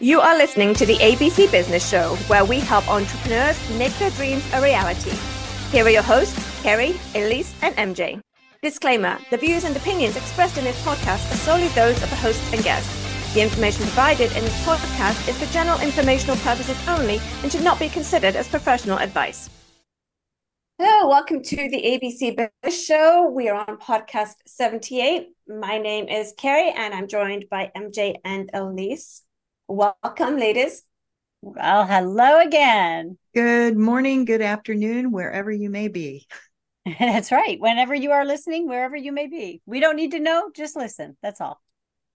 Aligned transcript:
You 0.00 0.20
are 0.20 0.36
listening 0.36 0.74
to 0.74 0.84
the 0.84 0.96
ABC 0.96 1.50
Business 1.50 1.88
Show, 1.88 2.16
where 2.26 2.44
we 2.44 2.60
help 2.60 2.86
entrepreneurs 2.86 3.58
make 3.78 3.94
their 3.94 4.10
dreams 4.10 4.46
a 4.52 4.60
reality. 4.60 5.12
Here 5.70 5.86
are 5.86 5.90
your 5.90 6.02
hosts, 6.02 6.62
Kerry, 6.62 7.00
Elise, 7.14 7.54
and 7.62 7.74
MJ. 7.76 8.20
Disclaimer 8.60 9.18
The 9.30 9.38
views 9.38 9.64
and 9.64 9.74
opinions 9.74 10.14
expressed 10.16 10.58
in 10.58 10.64
this 10.64 10.78
podcast 10.84 11.32
are 11.32 11.36
solely 11.36 11.68
those 11.68 12.02
of 12.02 12.10
the 12.10 12.16
hosts 12.16 12.52
and 12.52 12.62
guests. 12.62 12.92
The 13.32 13.40
information 13.40 13.84
provided 13.84 14.36
in 14.36 14.44
this 14.44 14.66
podcast 14.66 15.30
is 15.30 15.42
for 15.42 15.50
general 15.50 15.80
informational 15.80 16.36
purposes 16.36 16.76
only 16.86 17.18
and 17.42 17.50
should 17.50 17.64
not 17.64 17.78
be 17.78 17.88
considered 17.88 18.36
as 18.36 18.48
professional 18.48 18.98
advice. 18.98 19.48
Hello, 20.78 21.08
welcome 21.08 21.42
to 21.42 21.56
the 21.56 21.82
ABC 21.82 22.36
Business 22.36 22.84
Show. 22.84 23.30
We 23.34 23.48
are 23.48 23.64
on 23.66 23.78
podcast 23.78 24.34
78. 24.44 25.28
My 25.48 25.78
name 25.78 26.06
is 26.08 26.34
Kerry 26.36 26.70
and 26.76 26.92
I'm 26.92 27.08
joined 27.08 27.46
by 27.50 27.72
MJ 27.74 28.16
and 28.26 28.50
Elise. 28.52 29.22
Welcome, 29.68 30.38
ladies. 30.38 30.84
Well, 31.42 31.86
hello 31.86 32.40
again. 32.40 33.18
Good 33.34 33.76
morning, 33.76 34.24
good 34.24 34.40
afternoon, 34.40 35.10
wherever 35.10 35.50
you 35.50 35.70
may 35.70 35.88
be. 35.88 36.28
That's 37.00 37.32
right. 37.32 37.58
Whenever 37.58 37.92
you 37.92 38.12
are 38.12 38.24
listening, 38.24 38.68
wherever 38.68 38.94
you 38.94 39.10
may 39.10 39.26
be. 39.26 39.60
We 39.66 39.80
don't 39.80 39.96
need 39.96 40.12
to 40.12 40.20
know, 40.20 40.50
just 40.54 40.76
listen. 40.76 41.16
That's 41.20 41.40
all. 41.40 41.60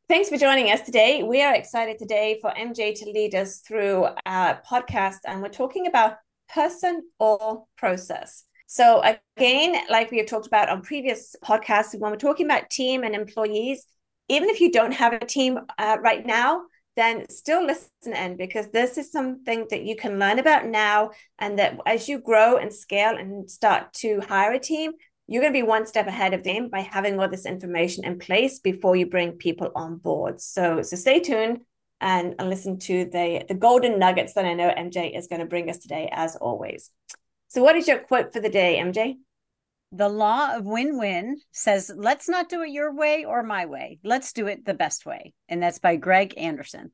Thanks 0.08 0.30
for 0.30 0.38
joining 0.38 0.72
us 0.72 0.82
today. 0.82 1.24
We 1.24 1.42
are 1.42 1.54
excited 1.54 2.00
today 2.00 2.40
for 2.42 2.52
MJ 2.58 2.94
to 2.94 3.06
lead 3.06 3.36
us 3.36 3.58
through 3.58 4.06
a 4.26 4.60
podcast, 4.66 5.20
and 5.26 5.42
we're 5.42 5.50
talking 5.50 5.88
about 5.88 6.16
person 6.54 7.04
or 7.20 7.66
process. 7.78 8.46
So, 8.66 9.02
again, 9.02 9.76
like 9.90 10.10
we 10.10 10.20
have 10.20 10.28
talked 10.28 10.48
about 10.48 10.70
on 10.70 10.84
previous 10.84 11.36
podcasts, 11.44 12.00
when 12.00 12.12
we're 12.12 12.18
talking 12.18 12.46
about 12.46 12.70
team 12.70 13.04
and 13.04 13.14
employees, 13.14 13.86
even 14.30 14.48
if 14.50 14.62
you 14.62 14.72
don't 14.72 14.94
have 14.94 15.12
a 15.12 15.26
team 15.26 15.60
uh, 15.78 15.98
right 16.02 16.26
now, 16.26 16.62
then 16.96 17.28
still 17.30 17.66
listen 17.66 18.14
in 18.14 18.36
because 18.36 18.68
this 18.68 18.98
is 18.98 19.12
something 19.12 19.66
that 19.70 19.84
you 19.84 19.96
can 19.96 20.20
learn 20.20 20.40
about 20.40 20.66
now. 20.66 21.12
And 21.40 21.58
that 21.60 21.80
as 21.86 22.10
you 22.10 22.20
grow 22.20 22.58
and 22.58 22.74
scale 22.74 23.16
and 23.18 23.50
start 23.50 23.94
to 23.94 24.22
hire 24.22 24.54
a 24.54 24.60
team, 24.60 24.92
you're 25.28 25.42
going 25.42 25.54
to 25.54 25.60
be 25.60 25.64
one 25.64 25.86
step 25.86 26.08
ahead 26.08 26.34
of 26.34 26.44
them 26.44 26.70
by 26.70 26.82
having 26.82 27.20
all 27.20 27.30
this 27.30 27.46
information 27.46 28.04
in 28.04 28.20
place 28.20 28.60
before 28.60 28.96
you 28.96 29.06
bring 29.06 29.34
people 29.34 29.72
on 29.76 29.98
board. 29.98 30.42
So, 30.42 30.82
so 30.82 30.98
stay 30.98 31.22
tuned 31.22 31.62
and, 32.02 32.36
listen 32.40 32.80
to 32.80 33.06
the, 33.06 33.46
the 33.48 33.54
golden 33.54 33.98
nuggets 33.98 34.34
that 34.34 34.46
I 34.46 34.54
know 34.54 34.70
MJ 34.70 35.18
is 35.18 35.28
going 35.28 35.40
to 35.40 35.46
bring 35.46 35.70
us 35.70 35.78
today, 35.78 36.10
as 36.12 36.36
always. 36.36 36.90
So, 37.48 37.64
what 37.64 37.76
is 37.76 37.88
your 37.88 38.00
quote 38.00 38.34
for 38.34 38.42
the 38.42 38.50
day, 38.50 38.82
MJ? 38.82 39.18
The 39.92 40.10
law 40.10 40.56
of 40.56 40.66
win 40.66 40.98
win 40.98 41.42
says, 41.52 41.92
let's 41.96 42.30
not 42.30 42.50
do 42.50 42.62
it 42.62 42.70
your 42.70 42.94
way 42.94 43.26
or 43.26 43.44
my 43.44 43.66
way. 43.66 44.00
Let's 44.04 44.32
do 44.34 44.48
it 44.48 44.66
the 44.66 44.74
best 44.74 45.06
way. 45.06 45.34
And 45.50 45.62
that's 45.62 45.80
by 45.80 45.98
Greg 45.98 46.34
Anderson. 46.38 46.92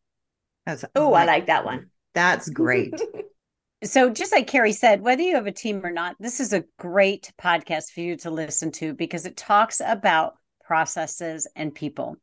Oh, 0.95 1.13
I 1.13 1.25
like 1.25 1.45
that 1.47 1.63
one. 1.63 1.91
That's 2.13 2.49
great. 2.49 2.99
so, 3.83 4.09
just 4.09 4.33
like 4.33 4.47
Kerry 4.47 4.73
said, 4.73 5.01
whether 5.01 5.21
you 5.21 5.35
have 5.35 5.47
a 5.47 5.51
team 5.51 5.85
or 5.85 5.91
not, 5.91 6.15
this 6.19 6.39
is 6.39 6.51
a 6.51 6.65
great 6.77 7.31
podcast 7.41 7.91
for 7.93 8.01
you 8.01 8.17
to 8.17 8.31
listen 8.31 8.71
to 8.73 8.93
because 8.93 9.25
it 9.25 9.37
talks 9.37 9.79
about 9.85 10.33
processes 10.65 11.47
and 11.55 11.73
people 11.73 12.17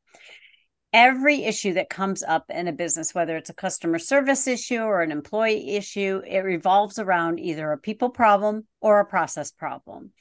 every 0.95 1.43
issue 1.43 1.73
that 1.73 1.91
comes 1.91 2.23
up 2.23 2.45
in 2.49 2.69
a 2.69 2.73
business, 2.73 3.13
whether 3.13 3.37
it's 3.37 3.51
a 3.51 3.55
customer 3.55 3.99
service 3.99 4.47
issue 4.47 4.79
or 4.79 5.03
an 5.03 5.11
employee 5.11 5.75
issue, 5.75 6.23
it 6.25 6.39
revolves 6.39 7.01
around 7.01 7.41
either 7.41 7.73
a 7.73 7.79
people 7.79 8.09
problem 8.09 8.65
or 8.81 9.01
a 9.01 9.05
process 9.05 9.51
problem. 9.51 10.13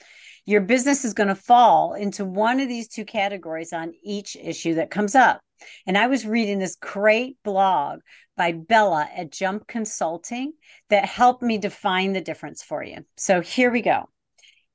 Your 0.45 0.61
business 0.61 1.05
is 1.05 1.13
going 1.13 1.29
to 1.29 1.35
fall 1.35 1.93
into 1.93 2.25
one 2.25 2.59
of 2.59 2.67
these 2.67 2.87
two 2.87 3.05
categories 3.05 3.73
on 3.73 3.93
each 4.03 4.35
issue 4.35 4.75
that 4.75 4.91
comes 4.91 5.15
up. 5.15 5.41
And 5.87 5.97
I 5.97 6.07
was 6.07 6.25
reading 6.25 6.59
this 6.59 6.75
great 6.75 7.37
blog 7.43 7.99
by 8.35 8.51
Bella 8.51 9.07
at 9.15 9.31
Jump 9.31 9.67
Consulting 9.67 10.53
that 10.89 11.05
helped 11.05 11.41
me 11.41 11.57
define 11.57 12.13
the 12.13 12.21
difference 12.21 12.61
for 12.61 12.83
you. 12.83 13.05
So 13.15 13.41
here 13.41 13.71
we 13.71 13.81
go. 13.81 14.09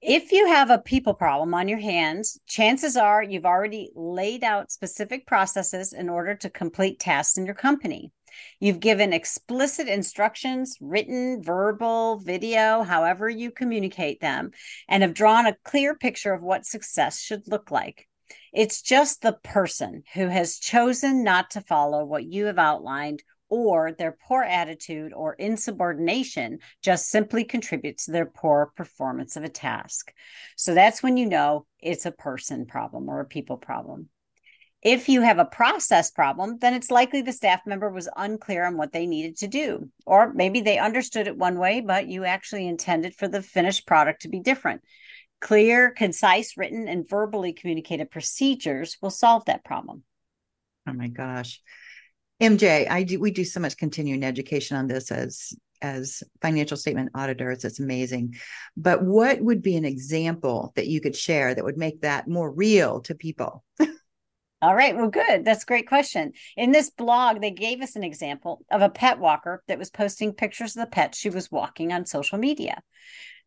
If 0.00 0.30
you 0.30 0.46
have 0.46 0.70
a 0.70 0.78
people 0.78 1.14
problem 1.14 1.54
on 1.54 1.66
your 1.66 1.80
hands, 1.80 2.38
chances 2.46 2.96
are 2.96 3.20
you've 3.20 3.44
already 3.44 3.90
laid 3.96 4.44
out 4.44 4.70
specific 4.70 5.26
processes 5.26 5.92
in 5.92 6.08
order 6.08 6.36
to 6.36 6.50
complete 6.50 7.00
tasks 7.00 7.36
in 7.36 7.44
your 7.44 7.56
company. 7.56 8.12
You've 8.60 8.78
given 8.78 9.12
explicit 9.12 9.88
instructions, 9.88 10.76
written, 10.80 11.42
verbal, 11.42 12.18
video, 12.18 12.84
however 12.84 13.28
you 13.28 13.50
communicate 13.50 14.20
them, 14.20 14.52
and 14.88 15.02
have 15.02 15.14
drawn 15.14 15.46
a 15.46 15.56
clear 15.64 15.96
picture 15.96 16.32
of 16.32 16.42
what 16.42 16.64
success 16.64 17.20
should 17.20 17.48
look 17.48 17.72
like. 17.72 18.06
It's 18.52 18.80
just 18.82 19.20
the 19.20 19.32
person 19.32 20.04
who 20.14 20.28
has 20.28 20.60
chosen 20.60 21.24
not 21.24 21.50
to 21.50 21.60
follow 21.60 22.04
what 22.04 22.24
you 22.24 22.44
have 22.44 22.58
outlined 22.58 23.24
or 23.48 23.92
their 23.92 24.16
poor 24.26 24.42
attitude 24.42 25.12
or 25.12 25.34
insubordination 25.34 26.58
just 26.82 27.08
simply 27.08 27.44
contributes 27.44 28.04
to 28.04 28.12
their 28.12 28.26
poor 28.26 28.72
performance 28.76 29.36
of 29.36 29.44
a 29.44 29.48
task. 29.48 30.12
So 30.56 30.74
that's 30.74 31.02
when 31.02 31.16
you 31.16 31.26
know 31.26 31.66
it's 31.80 32.06
a 32.06 32.12
person 32.12 32.66
problem 32.66 33.08
or 33.08 33.20
a 33.20 33.24
people 33.26 33.56
problem. 33.56 34.08
If 34.80 35.08
you 35.08 35.22
have 35.22 35.38
a 35.38 35.44
process 35.44 36.10
problem, 36.10 36.58
then 36.60 36.72
it's 36.72 36.90
likely 36.90 37.22
the 37.22 37.32
staff 37.32 37.62
member 37.66 37.90
was 37.90 38.08
unclear 38.16 38.64
on 38.64 38.76
what 38.76 38.92
they 38.92 39.06
needed 39.06 39.36
to 39.38 39.48
do. 39.48 39.90
Or 40.06 40.32
maybe 40.32 40.60
they 40.60 40.78
understood 40.78 41.26
it 41.26 41.36
one 41.36 41.58
way, 41.58 41.80
but 41.80 42.06
you 42.06 42.24
actually 42.24 42.68
intended 42.68 43.16
for 43.16 43.26
the 43.26 43.42
finished 43.42 43.88
product 43.88 44.22
to 44.22 44.28
be 44.28 44.38
different. 44.38 44.82
Clear, 45.40 45.90
concise, 45.90 46.56
written, 46.56 46.86
and 46.86 47.08
verbally 47.08 47.52
communicated 47.52 48.10
procedures 48.10 48.96
will 49.02 49.10
solve 49.10 49.44
that 49.46 49.64
problem. 49.64 50.04
Oh 50.88 50.92
my 50.92 51.08
gosh. 51.08 51.60
MJ, 52.40 52.88
I 52.88 53.02
do 53.02 53.18
we 53.18 53.30
do 53.30 53.44
so 53.44 53.60
much 53.60 53.76
continuing 53.76 54.22
education 54.22 54.76
on 54.76 54.86
this 54.86 55.10
as 55.10 55.52
as 55.82 56.22
financial 56.40 56.76
statement 56.76 57.10
auditors. 57.14 57.64
It's 57.64 57.80
amazing. 57.80 58.34
But 58.76 59.02
what 59.02 59.40
would 59.40 59.62
be 59.62 59.76
an 59.76 59.84
example 59.84 60.72
that 60.76 60.88
you 60.88 61.00
could 61.00 61.16
share 61.16 61.54
that 61.54 61.64
would 61.64 61.76
make 61.76 62.00
that 62.02 62.28
more 62.28 62.50
real 62.50 63.00
to 63.02 63.14
people? 63.14 63.64
All 64.62 64.74
right. 64.74 64.96
Well, 64.96 65.08
good. 65.08 65.44
That's 65.44 65.62
a 65.62 65.66
great 65.66 65.86
question. 65.86 66.32
In 66.56 66.72
this 66.72 66.90
blog, 66.90 67.40
they 67.40 67.52
gave 67.52 67.80
us 67.80 67.94
an 67.94 68.02
example 68.02 68.64
of 68.72 68.82
a 68.82 68.90
pet 68.90 69.20
walker 69.20 69.62
that 69.68 69.78
was 69.78 69.90
posting 69.90 70.32
pictures 70.32 70.76
of 70.76 70.80
the 70.80 70.90
pet 70.90 71.14
she 71.14 71.30
was 71.30 71.50
walking 71.50 71.92
on 71.92 72.06
social 72.06 72.38
media 72.38 72.82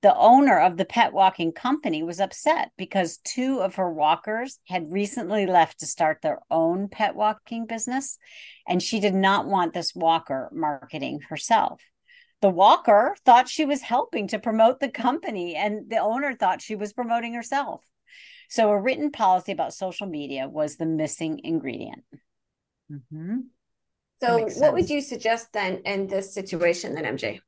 the 0.02 0.16
owner 0.16 0.60
of 0.60 0.78
the 0.78 0.86
pet 0.86 1.14
walking 1.14 1.52
company 1.52 2.02
was 2.02 2.20
upset 2.20 2.72
because 2.78 3.18
two 3.18 3.60
of 3.60 3.76
her 3.76 3.92
walkers 3.92 4.60
had 4.68 4.92
recently 4.92 5.46
left 5.46 5.80
to 5.80 5.86
start 5.86 6.20
their 6.22 6.40
own 6.50 6.88
pet 6.88 7.16
walking 7.16 7.68
business, 7.68 8.18
and 8.68 8.82
she 8.82 9.00
did 9.00 9.14
not 9.14 9.46
want 9.46 9.74
this 9.74 9.94
walker 9.94 10.50
marketing 10.54 11.20
herself. 11.30 11.82
The 12.42 12.50
walker 12.50 13.16
thought 13.24 13.48
she 13.48 13.66
was 13.66 13.82
helping 13.82 14.28
to 14.30 14.40
promote 14.40 14.80
the 14.80 14.90
company, 14.90 15.56
and 15.56 15.88
the 15.88 16.00
owner 16.00 16.34
thought 16.34 16.62
she 16.62 16.76
was 16.76 16.94
promoting 16.94 17.36
herself. 17.36 17.84
So, 18.50 18.70
a 18.70 18.82
written 18.82 19.12
policy 19.12 19.52
about 19.52 19.74
social 19.74 20.08
media 20.08 20.50
was 20.50 20.76
the 20.76 20.88
missing 20.88 21.40
ingredient. 21.44 22.04
Mm-hmm. 22.92 23.38
So, 24.20 24.48
what 24.58 24.74
would 24.74 24.90
you 24.90 25.02
suggest 25.02 25.54
then 25.54 25.82
in 25.86 26.08
this 26.08 26.34
situation, 26.34 26.96
then, 26.96 27.06
MJ? 27.06 27.40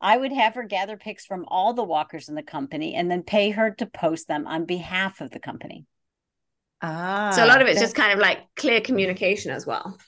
I 0.00 0.16
would 0.16 0.32
have 0.32 0.54
her 0.54 0.64
gather 0.64 0.96
pics 0.96 1.26
from 1.26 1.44
all 1.48 1.74
the 1.74 1.84
walkers 1.84 2.28
in 2.28 2.34
the 2.34 2.42
company 2.42 2.94
and 2.94 3.10
then 3.10 3.22
pay 3.22 3.50
her 3.50 3.70
to 3.72 3.86
post 3.86 4.28
them 4.28 4.46
on 4.46 4.64
behalf 4.64 5.20
of 5.20 5.30
the 5.30 5.40
company. 5.40 5.86
Ah, 6.80 7.32
so 7.34 7.44
a 7.44 7.46
lot 7.46 7.60
of 7.60 7.66
it's 7.66 7.80
just 7.80 7.96
kind 7.96 8.12
of 8.12 8.20
like 8.20 8.38
clear 8.54 8.80
communication 8.80 9.50
as 9.50 9.66
well. 9.66 9.98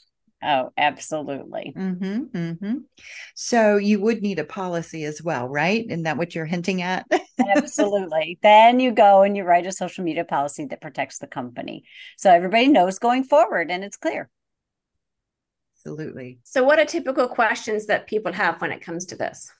Oh, 0.42 0.70
absolutely. 0.76 1.74
Mm-hmm, 1.76 2.36
mm-hmm. 2.36 2.76
So 3.34 3.76
you 3.76 4.00
would 4.00 4.22
need 4.22 4.38
a 4.38 4.44
policy 4.44 5.04
as 5.04 5.22
well, 5.22 5.46
right? 5.48 5.84
Isn't 5.86 6.04
that 6.04 6.16
what 6.16 6.34
you're 6.34 6.46
hinting 6.46 6.80
at? 6.80 7.06
absolutely. 7.56 8.38
Then 8.42 8.80
you 8.80 8.92
go 8.92 9.22
and 9.22 9.36
you 9.36 9.44
write 9.44 9.66
a 9.66 9.72
social 9.72 10.02
media 10.02 10.24
policy 10.24 10.64
that 10.66 10.80
protects 10.80 11.18
the 11.18 11.26
company. 11.26 11.84
So 12.16 12.30
everybody 12.30 12.68
knows 12.68 12.98
going 12.98 13.24
forward 13.24 13.70
and 13.70 13.84
it's 13.84 13.98
clear. 13.98 14.30
Absolutely. 15.76 16.38
So, 16.42 16.62
what 16.62 16.78
are 16.78 16.84
typical 16.84 17.26
questions 17.26 17.86
that 17.86 18.06
people 18.06 18.32
have 18.32 18.60
when 18.60 18.70
it 18.70 18.82
comes 18.82 19.06
to 19.06 19.16
this? 19.16 19.50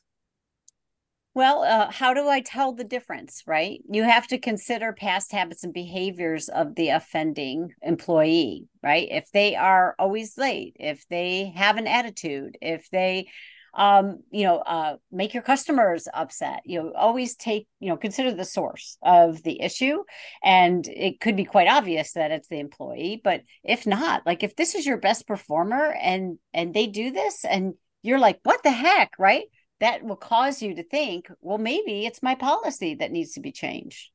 Well, 1.33 1.63
uh, 1.63 1.91
how 1.93 2.13
do 2.13 2.29
I 2.29 2.41
tell 2.41 2.73
the 2.73 2.83
difference, 2.85 3.45
right? 3.47 3.81
You 3.89 4.03
have 4.03 4.27
to 4.29 4.39
consider 4.39 4.93
past 4.93 5.31
habits 5.31 5.63
and 5.63 5.73
behaviors 5.73 6.49
of 6.49 6.75
the 6.75 6.89
offending 6.89 7.73
employee, 7.83 8.67
right? 8.83 9.07
If 9.11 9.31
they 9.31 9.55
are 9.55 9.95
always 9.99 10.37
late, 10.37 10.77
if 10.81 11.07
they 11.09 11.53
have 11.55 11.77
an 11.77 11.87
attitude, 11.87 12.59
if 12.61 12.91
they, 12.91 13.29
um, 13.75 14.25
you 14.33 14.43
know, 14.43 14.59
uh, 14.59 14.97
make 15.13 15.33
your 15.33 15.45
customers 15.45 16.09
upset, 16.13 16.63
you 16.65 16.83
know, 16.83 16.93
always 16.97 17.37
take, 17.37 17.69
you 17.79 17.91
know, 17.91 17.97
consider 17.97 18.33
the 18.33 18.45
source 18.45 18.99
of 19.01 19.41
the 19.45 19.63
issue. 19.63 20.03
And 20.43 20.85
it 20.89 21.21
could 21.21 21.37
be 21.37 21.45
quite 21.45 21.69
obvious 21.69 22.13
that 22.15 22.33
it's 22.33 22.49
the 22.49 22.59
employee, 22.59 23.21
but 23.23 23.43
if 23.63 23.87
not, 23.87 24.27
like 24.27 24.43
if 24.43 24.57
this 24.57 24.75
is 24.75 24.85
your 24.85 24.99
best 24.99 25.29
performer 25.29 25.95
and 26.03 26.39
and 26.53 26.75
they 26.75 26.89
do 26.89 27.13
this 27.13 27.45
and 27.45 27.75
you're 28.03 28.19
like, 28.19 28.41
what 28.43 28.65
the 28.65 28.73
heck, 28.73 29.13
right? 29.17 29.45
That 29.81 30.03
will 30.03 30.17
cause 30.17 30.63
you 30.63 30.75
to 30.75 30.83
think, 30.83 31.31
well, 31.41 31.59
maybe 31.59 32.07
it's 32.07 32.23
my 32.23 32.35
policy 32.35 32.95
that 32.97 33.13
needs 33.13 33.33
to 33.33 33.41
be 33.41 33.53
changed. 33.53 34.11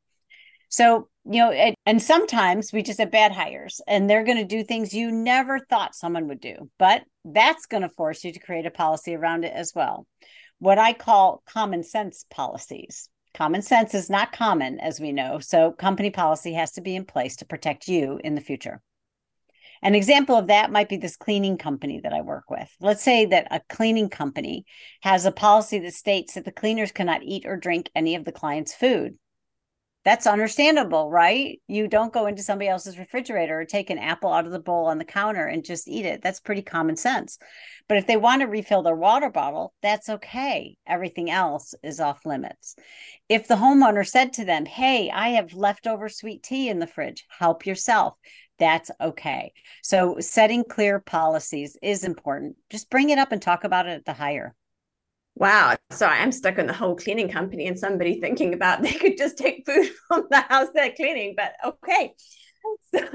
So, 0.69 1.09
you 1.25 1.39
know, 1.39 1.51
and, 1.51 1.75
and 1.85 2.01
sometimes 2.01 2.73
we 2.73 2.81
just 2.81 2.99
have 2.99 3.11
bad 3.11 3.31
hires 3.31 3.81
and 3.87 4.09
they're 4.09 4.23
going 4.23 4.37
to 4.37 4.45
do 4.45 4.63
things 4.63 4.93
you 4.93 5.11
never 5.11 5.59
thought 5.59 5.95
someone 5.95 6.27
would 6.27 6.41
do. 6.41 6.69
But 6.77 7.03
that's 7.23 7.65
going 7.65 7.83
to 7.83 7.89
force 7.89 8.23
you 8.23 8.31
to 8.33 8.39
create 8.39 8.65
a 8.65 8.71
policy 8.71 9.15
around 9.15 9.45
it 9.45 9.53
as 9.53 9.73
well. 9.75 10.07
What 10.59 10.77
I 10.77 10.93
call 10.93 11.43
common 11.45 11.83
sense 11.83 12.25
policies. 12.29 13.09
Common 13.33 13.61
sense 13.61 13.93
is 13.93 14.09
not 14.09 14.31
common, 14.31 14.79
as 14.79 15.01
we 15.01 15.11
know. 15.11 15.39
So, 15.39 15.71
company 15.71 16.09
policy 16.09 16.53
has 16.53 16.71
to 16.73 16.81
be 16.81 16.95
in 16.95 17.03
place 17.03 17.35
to 17.37 17.45
protect 17.45 17.89
you 17.89 18.19
in 18.23 18.33
the 18.33 18.41
future. 18.41 18.81
An 19.81 19.95
example 19.95 20.35
of 20.35 20.47
that 20.47 20.71
might 20.71 20.89
be 20.89 20.97
this 20.97 21.15
cleaning 21.15 21.57
company 21.57 21.99
that 22.01 22.13
I 22.13 22.21
work 22.21 22.49
with. 22.49 22.69
Let's 22.79 23.03
say 23.03 23.25
that 23.25 23.47
a 23.51 23.61
cleaning 23.69 24.09
company 24.09 24.65
has 25.01 25.25
a 25.25 25.31
policy 25.31 25.79
that 25.79 25.93
states 25.93 26.33
that 26.33 26.45
the 26.45 26.51
cleaners 26.51 26.91
cannot 26.91 27.23
eat 27.23 27.45
or 27.45 27.57
drink 27.57 27.89
any 27.95 28.15
of 28.15 28.25
the 28.25 28.31
client's 28.31 28.73
food. 28.73 29.17
That's 30.05 30.27
understandable, 30.27 31.09
right? 31.09 31.59
You 31.67 31.87
don't 31.87 32.13
go 32.13 32.27
into 32.27 32.43
somebody 32.43 32.69
else's 32.69 32.99
refrigerator 32.99 33.61
or 33.61 33.65
take 33.65 33.89
an 33.89 33.97
apple 33.97 34.31
out 34.31 34.45
of 34.45 34.51
the 34.51 34.59
bowl 34.59 34.85
on 34.85 34.99
the 34.99 35.03
counter 35.03 35.47
and 35.47 35.65
just 35.65 35.87
eat 35.87 36.05
it. 36.05 36.21
That's 36.21 36.39
pretty 36.39 36.61
common 36.61 36.95
sense. 36.95 37.39
But 37.89 37.97
if 37.97 38.05
they 38.05 38.15
want 38.15 38.43
to 38.43 38.47
refill 38.47 38.83
their 38.83 38.95
water 38.95 39.31
bottle, 39.31 39.73
that's 39.81 40.07
okay. 40.09 40.77
Everything 40.85 41.31
else 41.31 41.73
is 41.81 41.99
off 41.99 42.23
limits. 42.23 42.75
If 43.29 43.47
the 43.47 43.55
homeowner 43.55 44.07
said 44.07 44.33
to 44.33 44.45
them, 44.45 44.67
Hey, 44.67 45.09
I 45.09 45.29
have 45.29 45.55
leftover 45.55 46.07
sweet 46.07 46.43
tea 46.43 46.69
in 46.69 46.77
the 46.77 46.85
fridge, 46.85 47.25
help 47.39 47.65
yourself, 47.65 48.13
that's 48.59 48.91
okay. 49.01 49.53
So 49.83 50.17
setting 50.19 50.63
clear 50.63 50.99
policies 50.99 51.77
is 51.81 52.03
important. 52.03 52.55
Just 52.69 52.89
bring 52.89 53.09
it 53.09 53.19
up 53.19 53.31
and 53.31 53.41
talk 53.41 53.63
about 53.63 53.87
it 53.87 53.91
at 53.91 54.05
the 54.05 54.13
hire. 54.13 54.55
Wow. 55.35 55.75
So 55.91 56.05
I'm 56.05 56.31
stuck 56.31 56.57
on 56.59 56.67
the 56.67 56.73
whole 56.73 56.95
cleaning 56.95 57.29
company 57.29 57.67
and 57.67 57.77
somebody 57.77 58.19
thinking 58.21 58.53
about 58.53 58.81
they 58.83 58.93
could 58.93 59.17
just 59.17 59.37
take 59.37 59.65
food 59.65 59.89
from 60.07 60.27
the 60.29 60.41
house 60.41 60.69
they're 60.73 60.93
cleaning, 60.93 61.35
but 61.37 61.53
okay. 61.65 62.13
So, 62.93 63.05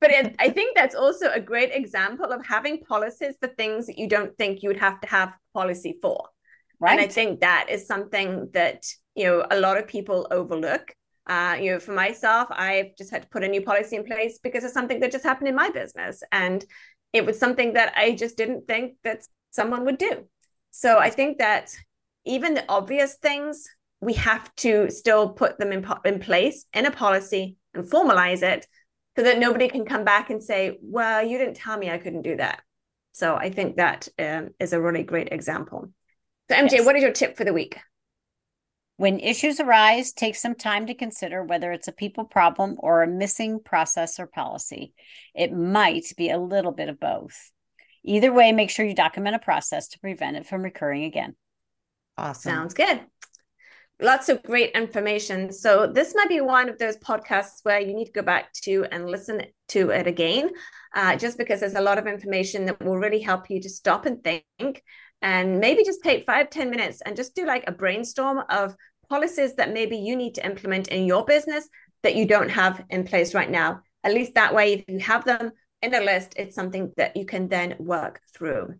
but 0.00 0.10
it, 0.10 0.34
I 0.38 0.48
think 0.50 0.74
that's 0.74 0.94
also 0.94 1.30
a 1.30 1.40
great 1.40 1.72
example 1.72 2.32
of 2.32 2.46
having 2.46 2.80
policies 2.80 3.34
for 3.40 3.48
things 3.48 3.86
that 3.86 3.98
you 3.98 4.08
don't 4.08 4.36
think 4.38 4.62
you 4.62 4.70
would 4.70 4.78
have 4.78 5.00
to 5.02 5.08
have 5.08 5.34
policy 5.52 5.98
for. 6.00 6.28
Right. 6.80 6.92
And 6.92 7.00
I 7.00 7.06
think 7.06 7.40
that 7.40 7.66
is 7.68 7.86
something 7.86 8.48
that, 8.54 8.84
you 9.14 9.24
know, 9.24 9.44
a 9.50 9.60
lot 9.60 9.76
of 9.76 9.86
people 9.86 10.26
overlook. 10.30 10.94
Uh, 11.30 11.56
you 11.60 11.70
know, 11.70 11.78
for 11.78 11.92
myself, 11.92 12.48
I've 12.50 12.96
just 12.98 13.12
had 13.12 13.22
to 13.22 13.28
put 13.28 13.44
a 13.44 13.48
new 13.48 13.62
policy 13.62 13.94
in 13.94 14.04
place 14.04 14.40
because 14.42 14.64
of 14.64 14.72
something 14.72 14.98
that 14.98 15.12
just 15.12 15.24
happened 15.24 15.46
in 15.46 15.54
my 15.54 15.70
business. 15.70 16.24
And 16.32 16.64
it 17.12 17.24
was 17.24 17.38
something 17.38 17.74
that 17.74 17.92
I 17.96 18.16
just 18.16 18.36
didn't 18.36 18.66
think 18.66 18.96
that 19.04 19.22
someone 19.52 19.84
would 19.84 19.96
do. 19.96 20.26
So 20.72 20.98
I 20.98 21.08
think 21.08 21.38
that 21.38 21.70
even 22.24 22.54
the 22.54 22.64
obvious 22.68 23.14
things, 23.14 23.64
we 24.00 24.14
have 24.14 24.52
to 24.56 24.90
still 24.90 25.28
put 25.28 25.56
them 25.56 25.70
in, 25.70 25.86
in 26.04 26.18
place 26.18 26.64
in 26.74 26.84
a 26.84 26.90
policy 26.90 27.56
and 27.74 27.84
formalize 27.84 28.42
it 28.42 28.66
so 29.16 29.22
that 29.22 29.38
nobody 29.38 29.68
can 29.68 29.84
come 29.84 30.02
back 30.02 30.30
and 30.30 30.42
say, 30.42 30.78
well, 30.82 31.24
you 31.24 31.38
didn't 31.38 31.54
tell 31.54 31.78
me 31.78 31.90
I 31.90 31.98
couldn't 31.98 32.22
do 32.22 32.36
that. 32.38 32.62
So 33.12 33.36
I 33.36 33.50
think 33.50 33.76
that 33.76 34.08
um, 34.18 34.50
is 34.58 34.72
a 34.72 34.80
really 34.80 35.04
great 35.04 35.28
example. 35.30 35.92
So, 36.50 36.56
MJ, 36.56 36.72
yes. 36.72 36.86
what 36.86 36.96
is 36.96 37.02
your 37.02 37.12
tip 37.12 37.36
for 37.36 37.44
the 37.44 37.52
week? 37.52 37.78
When 39.00 39.18
issues 39.18 39.60
arise, 39.60 40.12
take 40.12 40.34
some 40.34 40.54
time 40.54 40.84
to 40.88 40.94
consider 40.94 41.42
whether 41.42 41.72
it's 41.72 41.88
a 41.88 41.92
people 41.92 42.24
problem 42.24 42.76
or 42.80 43.02
a 43.02 43.06
missing 43.06 43.58
process 43.58 44.20
or 44.20 44.26
policy. 44.26 44.92
It 45.34 45.54
might 45.54 46.12
be 46.18 46.28
a 46.28 46.36
little 46.36 46.70
bit 46.70 46.90
of 46.90 47.00
both. 47.00 47.50
Either 48.04 48.30
way, 48.30 48.52
make 48.52 48.68
sure 48.68 48.84
you 48.84 48.94
document 48.94 49.36
a 49.36 49.38
process 49.38 49.88
to 49.88 50.00
prevent 50.00 50.36
it 50.36 50.46
from 50.46 50.60
recurring 50.60 51.04
again. 51.04 51.34
Awesome. 52.18 52.52
Sounds 52.52 52.74
good. 52.74 53.00
Lots 54.02 54.28
of 54.28 54.42
great 54.42 54.72
information. 54.72 55.50
So, 55.50 55.86
this 55.86 56.14
might 56.14 56.28
be 56.28 56.42
one 56.42 56.68
of 56.68 56.76
those 56.76 56.98
podcasts 56.98 57.60
where 57.62 57.80
you 57.80 57.94
need 57.94 58.06
to 58.06 58.12
go 58.12 58.22
back 58.22 58.52
to 58.64 58.84
and 58.92 59.08
listen 59.08 59.46
to 59.68 59.90
it 59.90 60.08
again, 60.08 60.50
uh, 60.94 61.16
just 61.16 61.38
because 61.38 61.60
there's 61.60 61.74
a 61.74 61.80
lot 61.80 61.96
of 61.96 62.06
information 62.06 62.66
that 62.66 62.84
will 62.84 62.98
really 62.98 63.20
help 63.20 63.48
you 63.48 63.62
to 63.62 63.70
stop 63.70 64.04
and 64.04 64.22
think 64.22 64.82
and 65.22 65.60
maybe 65.60 65.84
just 65.84 66.02
take 66.02 66.24
five 66.24 66.50
ten 66.50 66.70
minutes 66.70 67.02
and 67.02 67.16
just 67.16 67.34
do 67.34 67.44
like 67.44 67.64
a 67.66 67.72
brainstorm 67.72 68.42
of 68.48 68.74
policies 69.10 69.56
that 69.56 69.72
maybe 69.72 69.96
you 69.96 70.16
need 70.16 70.36
to 70.36 70.46
implement 70.46 70.88
in 70.88 71.04
your 71.04 71.24
business 71.24 71.68
that 72.02 72.14
you 72.14 72.26
don't 72.26 72.48
have 72.48 72.82
in 72.88 73.04
place 73.04 73.34
right 73.34 73.50
now. 73.50 73.80
At 74.02 74.14
least 74.14 74.34
that 74.34 74.54
way, 74.54 74.72
if 74.72 74.84
you 74.88 74.98
have 75.00 75.24
them, 75.26 75.52
in 75.82 75.94
a 75.94 76.00
list, 76.00 76.34
it's 76.36 76.54
something 76.54 76.92
that 76.96 77.16
you 77.16 77.24
can 77.24 77.48
then 77.48 77.76
work 77.78 78.20
through. 78.34 78.74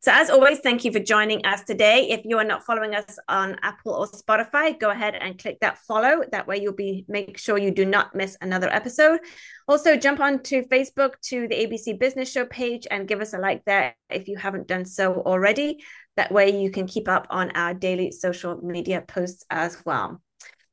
So, 0.00 0.12
as 0.12 0.28
always, 0.28 0.58
thank 0.58 0.84
you 0.84 0.92
for 0.92 0.98
joining 0.98 1.46
us 1.46 1.62
today. 1.62 2.10
If 2.10 2.26
you 2.26 2.36
are 2.36 2.44
not 2.44 2.62
following 2.62 2.94
us 2.94 3.18
on 3.26 3.56
Apple 3.62 3.94
or 3.94 4.06
Spotify, 4.06 4.78
go 4.78 4.90
ahead 4.90 5.14
and 5.14 5.38
click 5.38 5.58
that 5.60 5.78
follow. 5.78 6.22
That 6.30 6.46
way, 6.46 6.60
you'll 6.60 6.74
be 6.74 7.06
make 7.08 7.38
sure 7.38 7.56
you 7.56 7.70
do 7.70 7.86
not 7.86 8.14
miss 8.14 8.36
another 8.42 8.68
episode. 8.68 9.20
Also, 9.66 9.96
jump 9.96 10.20
on 10.20 10.42
to 10.42 10.62
Facebook 10.64 11.14
to 11.28 11.48
the 11.48 11.54
ABC 11.54 11.98
Business 11.98 12.30
Show 12.30 12.44
page 12.44 12.86
and 12.90 13.08
give 13.08 13.22
us 13.22 13.32
a 13.32 13.38
like 13.38 13.64
there 13.64 13.96
if 14.10 14.28
you 14.28 14.36
haven't 14.36 14.68
done 14.68 14.84
so 14.84 15.14
already. 15.22 15.82
That 16.16 16.30
way, 16.30 16.60
you 16.60 16.70
can 16.70 16.86
keep 16.86 17.08
up 17.08 17.26
on 17.30 17.50
our 17.52 17.74
daily 17.74 18.12
social 18.12 18.64
media 18.64 19.02
posts 19.06 19.44
as 19.50 19.82
well. 19.84 20.20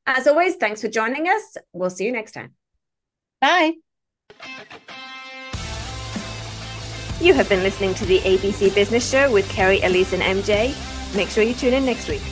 As 0.06 0.26
always, 0.26 0.56
thanks 0.56 0.80
for 0.80 0.88
joining 0.88 1.28
us. 1.28 1.56
We'll 1.72 1.90
see 1.90 2.04
you 2.04 2.12
next 2.12 2.32
time. 2.32 2.54
Bye. 3.40 3.74
You 7.20 7.34
have 7.34 7.48
been 7.48 7.62
listening 7.62 7.94
to 7.94 8.04
the 8.04 8.18
ABC 8.20 8.74
Business 8.74 9.08
Show 9.08 9.32
with 9.32 9.48
Kerry, 9.48 9.80
Elise, 9.82 10.12
and 10.12 10.22
MJ. 10.22 10.74
Make 11.14 11.28
sure 11.28 11.44
you 11.44 11.54
tune 11.54 11.74
in 11.74 11.84
next 11.84 12.08
week. 12.08 12.22